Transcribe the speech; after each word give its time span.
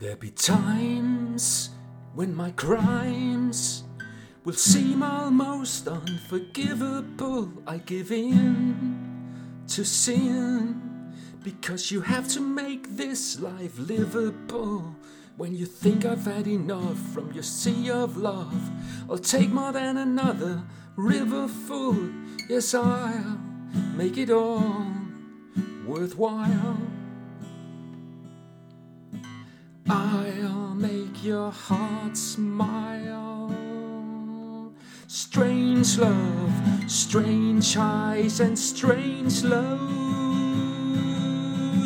there 0.00 0.16
be 0.16 0.30
times 0.30 1.68
when 2.14 2.34
my 2.34 2.50
crimes 2.52 3.84
will 4.44 4.54
seem 4.54 5.02
almost 5.02 5.86
unforgivable? 5.86 7.52
I 7.66 7.76
give 7.76 8.10
in 8.10 9.62
to 9.68 9.84
sin 9.84 11.12
because 11.44 11.90
you 11.90 12.00
have 12.00 12.26
to 12.28 12.40
make 12.40 12.96
this 12.96 13.40
life 13.40 13.78
livable. 13.78 14.96
When 15.36 15.54
you 15.54 15.66
think 15.66 16.06
I've 16.06 16.24
had 16.24 16.46
enough 16.46 16.98
from 17.12 17.30
your 17.32 17.42
sea 17.42 17.90
of 17.90 18.16
love, 18.16 18.70
I'll 19.08 19.18
take 19.18 19.50
more 19.50 19.72
than 19.72 19.98
another 19.98 20.62
river 20.96 21.46
full. 21.46 22.10
Yes, 22.48 22.72
I'll 22.74 23.38
make 23.94 24.16
it 24.16 24.30
all 24.30 24.82
worthwhile. 25.86 26.78
I'll 29.92 30.74
make 30.76 31.24
your 31.24 31.50
heart 31.50 32.16
smile. 32.16 33.52
Strange 35.08 35.98
love, 35.98 36.52
strange 36.86 37.76
eyes, 37.76 38.38
and 38.38 38.56
strange 38.56 39.42
love. 39.42 39.80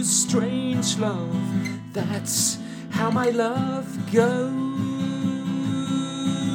Strange 0.04 0.98
love, 0.98 1.34
that's 1.94 2.58
how 2.90 3.10
my 3.10 3.30
love 3.30 3.86
goes. 4.12 4.52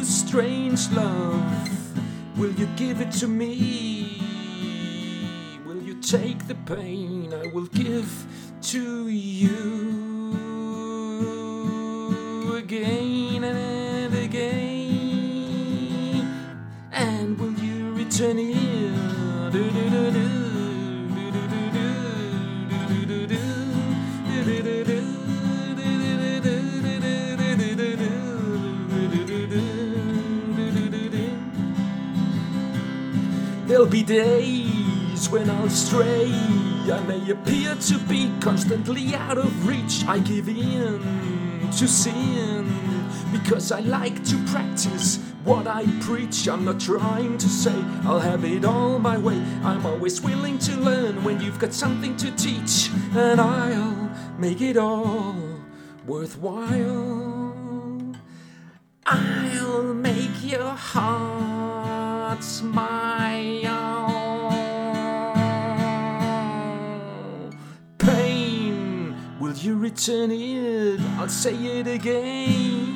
Strange 0.07 0.91
love, 0.91 2.37
will 2.37 2.51
you 2.51 2.67
give 2.77 3.01
it 3.01 3.11
to 3.13 3.27
me? 3.27 4.21
Will 5.65 5.81
you 5.81 5.95
take 5.99 6.47
the 6.47 6.53
pain 6.67 7.33
I 7.33 7.47
will 7.47 7.65
give 7.65 8.27
to 8.61 9.07
you? 9.07 10.08
again 12.71 13.43
and 13.43 14.13
again. 14.13 14.59
And 16.91 17.39
when 17.39 17.57
you 17.57 17.93
return 17.95 18.37
here, 18.37 19.49
do 19.51 19.71
do 19.71 19.89
do 19.89 20.11
do. 20.11 20.35
There'll 33.65 33.85
be 33.85 34.03
days 34.03 35.29
when 35.29 35.49
I'll 35.49 35.69
stray. 35.69 36.31
I 36.91 37.03
may 37.07 37.31
appear 37.31 37.75
to 37.75 37.99
be 38.07 38.31
constantly 38.41 39.15
out 39.15 39.37
of 39.37 39.67
reach. 39.67 40.05
I 40.07 40.19
give 40.19 40.49
in 40.49 41.38
to 41.73 41.87
sin 41.87 42.65
because 43.31 43.71
I 43.71 43.79
like 43.81 44.23
to 44.25 44.37
practice 44.45 45.17
what 45.43 45.67
I 45.67 45.85
preach. 46.01 46.47
I'm 46.47 46.65
not 46.65 46.79
trying 46.79 47.37
to 47.37 47.47
say 47.47 47.75
I'll 48.03 48.19
have 48.19 48.43
it 48.43 48.65
all 48.65 48.99
my 48.99 49.17
way. 49.17 49.41
I'm 49.63 49.85
always 49.85 50.21
willing 50.21 50.57
to 50.59 50.75
learn 50.77 51.23
when 51.23 51.39
you've 51.41 51.59
got 51.59 51.73
something 51.73 52.15
to 52.17 52.31
teach, 52.31 52.89
and 53.15 53.39
I'll 53.39 54.09
make 54.37 54.61
it 54.61 54.77
all 54.77 55.35
worthwhile. 56.05 57.55
I'll 59.05 59.93
make 59.93 60.43
your 60.43 60.71
heart 60.71 62.43
smile. 62.43 63.18
You 69.63 69.77
return 69.77 70.31
it? 70.31 71.01
I'll 71.17 71.27
say 71.27 71.53
it 71.53 71.87
again. 71.87 72.95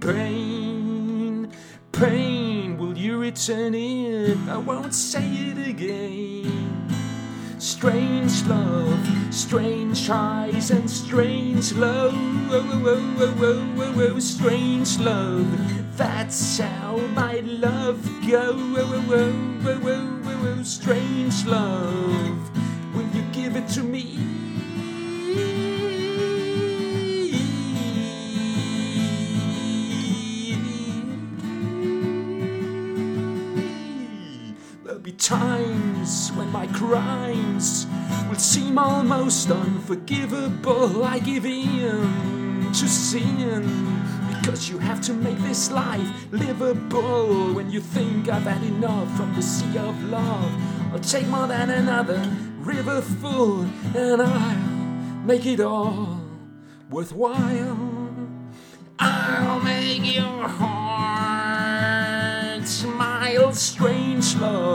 Pain, 0.00 1.50
pain, 1.92 2.78
will 2.78 2.96
you 2.96 3.18
return 3.18 3.74
it? 3.74 4.38
I 4.48 4.56
won't 4.56 4.94
say 4.94 5.24
it 5.24 5.68
again. 5.68 6.88
Strange 7.58 8.44
love, 8.44 9.34
strange 9.34 10.08
eyes, 10.08 10.70
and 10.70 10.88
strange 10.90 11.72
love. 11.74 12.14
Oh, 12.14 12.52
oh, 12.52 12.82
oh, 12.86 13.16
oh, 13.18 13.34
oh, 13.40 13.74
oh, 13.78 14.14
oh, 14.14 14.18
strange 14.20 14.98
love. 14.98 15.46
That's 15.96 16.58
how 16.58 16.96
my 17.14 17.40
love 17.40 18.02
goes. 18.26 18.78
Oh, 18.78 18.78
oh, 18.78 19.04
oh, 19.10 19.32
oh, 19.60 19.66
oh, 19.66 20.22
oh, 20.24 20.56
oh, 20.58 20.62
strange 20.62 21.44
love. 21.44 22.50
Will 22.94 23.08
you 23.08 23.22
give 23.32 23.56
it 23.56 23.68
to 23.70 23.82
me? 23.82 24.23
My 36.54 36.66
crimes 36.68 37.86
will 38.28 38.38
seem 38.38 38.78
almost 38.78 39.50
unforgivable. 39.50 41.04
I 41.04 41.18
give 41.18 41.44
in 41.44 42.70
to 42.72 42.88
sin 42.88 43.62
because 44.28 44.68
you 44.70 44.78
have 44.78 45.00
to 45.08 45.12
make 45.12 45.38
this 45.38 45.72
life 45.72 46.08
livable. 46.30 47.52
When 47.54 47.72
you 47.72 47.80
think 47.80 48.28
I've 48.28 48.44
had 48.44 48.62
enough 48.62 49.10
from 49.16 49.34
the 49.34 49.42
sea 49.42 49.76
of 49.78 50.00
love, 50.04 50.52
I'll 50.92 51.00
take 51.00 51.26
more 51.26 51.48
than 51.48 51.70
another 51.70 52.22
river 52.60 53.02
full 53.02 53.62
and 53.96 54.22
I'll 54.22 55.24
make 55.26 55.44
it 55.46 55.58
all 55.60 56.20
worthwhile. 56.88 57.78
I'll 59.00 59.58
make 59.58 60.04
your 60.14 60.48
heart 60.58 62.14
smile. 62.66 63.52
Strange 63.52 64.36
love, 64.36 64.73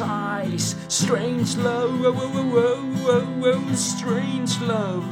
eyes, 0.00 0.76
strange 0.88 1.56
love, 1.56 2.04
oh 2.04 2.14
oh 2.16 2.32
oh, 2.34 2.52
oh, 2.56 2.96
oh, 3.08 3.42
oh, 3.44 3.74
strange 3.74 4.60
love. 4.60 5.04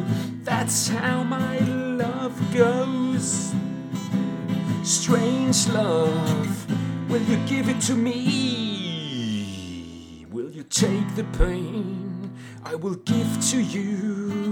That's 0.44 0.88
how 0.88 1.22
my 1.22 1.58
love 1.58 2.38
goes. 2.54 3.52
Strange 4.82 5.68
love, 5.68 6.66
will 7.10 7.22
you 7.22 7.36
give 7.46 7.68
it 7.68 7.80
to 7.82 7.94
me? 7.94 8.26
Will 10.30 10.50
you 10.50 10.62
take 10.62 11.14
the 11.16 11.24
pain 11.38 12.10
I 12.64 12.74
will 12.74 12.94
give 12.94 13.40
to 13.50 13.60
you 13.60 14.49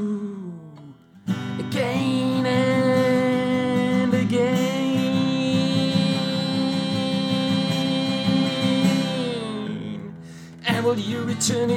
reaching 11.39 11.69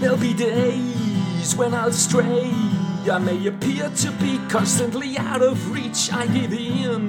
There'll 0.00 0.16
be 0.16 0.34
days 0.34 0.91
when 1.56 1.74
I'll 1.74 1.92
stray. 1.92 2.50
I 3.10 3.18
may 3.18 3.46
appear 3.48 3.90
to 3.90 4.10
be 4.12 4.38
constantly 4.48 5.18
out 5.18 5.42
of 5.42 5.72
reach. 5.72 6.12
I 6.12 6.26
give 6.28 6.52
in 6.52 7.08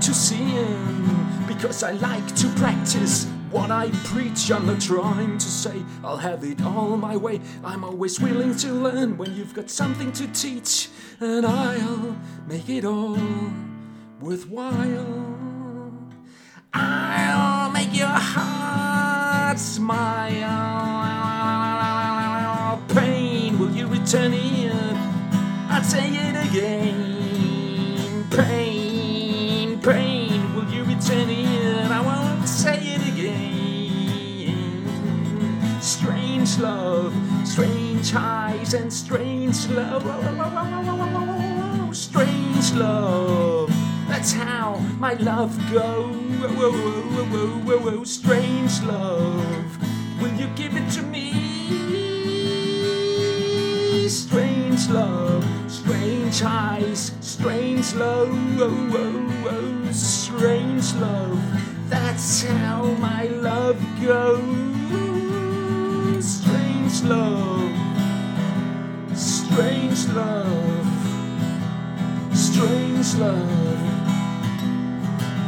to 0.00 0.12
sin 0.12 1.46
because 1.46 1.82
I 1.84 1.92
like 1.92 2.26
to 2.36 2.48
practice 2.56 3.26
what 3.50 3.70
I 3.70 3.90
preach. 4.04 4.50
I'm 4.50 4.66
not 4.66 4.80
trying 4.80 5.38
to 5.38 5.46
say 5.46 5.84
I'll 6.02 6.16
have 6.16 6.42
it 6.42 6.60
all 6.62 6.96
my 6.96 7.16
way. 7.16 7.40
I'm 7.62 7.84
always 7.84 8.18
willing 8.18 8.56
to 8.56 8.72
learn 8.72 9.16
when 9.16 9.34
you've 9.36 9.54
got 9.54 9.70
something 9.70 10.10
to 10.12 10.26
teach, 10.32 10.88
and 11.20 11.46
I'll 11.46 12.16
make 12.48 12.68
it 12.68 12.84
all 12.84 13.18
worthwhile. 14.20 15.31
Return 24.12 24.34
it? 24.34 24.74
I'll 25.70 25.82
say 25.82 26.06
it 26.10 26.36
again. 26.46 28.26
Pain, 28.30 29.80
pain, 29.80 30.54
will 30.54 30.68
you 30.70 30.84
return 30.84 31.30
it? 31.30 31.90
I 31.90 32.00
won't 32.02 32.46
say 32.46 32.76
it 32.76 33.08
again. 33.08 34.52
Strange 35.80 36.58
love, 36.58 37.14
strange 37.46 38.14
eyes, 38.14 38.74
and 38.74 38.92
strange 38.92 39.66
love. 39.70 40.04
Strange 41.96 42.72
love. 42.74 43.70
That's 44.08 44.32
how 44.32 44.76
my 44.98 45.14
love 45.14 45.58
goes. 45.72 46.20
Strange 48.10 48.82
love. 48.82 49.78
Will 50.20 50.34
you 50.34 50.48
give 50.54 50.76
it 50.76 50.90
to 50.90 51.02
me? 51.02 51.41
Strange 54.08 54.88
love, 54.88 55.44
strange 55.68 56.42
eyes, 56.42 57.12
strange 57.20 57.94
love, 57.94 58.28
whoa, 58.58 58.64
oh, 58.64 58.68
oh, 58.68 58.88
whoa, 58.90 59.48
oh, 59.48 59.84
whoa, 59.84 59.92
strange 59.92 60.92
love. 60.94 61.40
That's 61.88 62.42
how 62.42 62.82
my 62.98 63.24
love 63.24 63.80
goes. 64.02 64.42
Strange 66.24 67.02
love, 67.04 67.70
strange 69.14 70.08
love, 70.08 70.86
strange 72.34 73.14
love. 73.14 73.78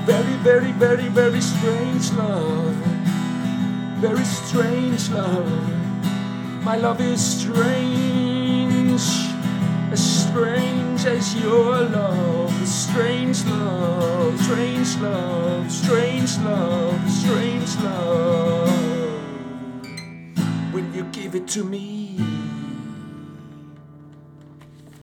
Very, 0.06 0.36
very, 0.44 0.72
very, 0.72 1.08
very 1.08 1.40
strange 1.40 2.12
love. 2.12 2.74
Very 4.00 4.24
strange 4.24 5.10
love. 5.10 5.74
My 6.62 6.76
love 6.76 7.00
is 7.00 7.20
strange, 7.20 8.13
strange 10.34 11.06
as 11.06 11.36
your 11.36 11.78
love. 11.78 12.66
Strange 12.66 13.44
love, 13.44 14.40
strange 14.40 14.96
love, 14.96 15.70
strange 15.70 16.38
love, 16.38 17.10
strange 17.10 17.76
love. 17.76 18.68
Will 20.72 20.90
you 20.92 21.04
give 21.12 21.36
it 21.36 21.46
to 21.54 21.62
me? 21.62 22.43